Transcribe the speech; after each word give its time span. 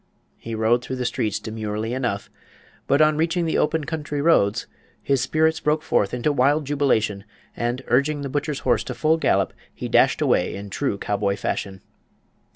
He 0.39 0.55
rode 0.55 0.83
through 0.83 0.95
the 0.95 1.05
streets 1.05 1.37
demurely 1.37 1.93
enough, 1.93 2.31
but 2.87 3.01
on 3.03 3.17
reaching 3.17 3.45
the 3.45 3.59
open 3.59 3.83
country 3.83 4.19
roads 4.19 4.65
his 4.99 5.21
spirits 5.21 5.59
broke 5.59 5.83
forth 5.83 6.11
into 6.11 6.33
wild 6.33 6.65
jubilation, 6.65 7.23
and, 7.55 7.83
urging 7.85 8.21
the 8.23 8.29
butcher's 8.29 8.61
horse 8.61 8.83
to 8.85 8.95
full 8.95 9.17
gallop, 9.17 9.53
he 9.71 9.87
dashed 9.87 10.19
away 10.19 10.55
in 10.55 10.71
true 10.71 10.97
cowboy 10.97 11.35
fashion. 11.35 11.81